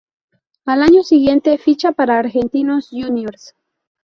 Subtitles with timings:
[0.65, 3.53] Al año siguiente, ficha para Argentinos Juniors.